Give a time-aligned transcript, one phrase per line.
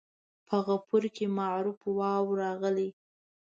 [0.47, 2.89] په غفور کې معروف واو راغلی.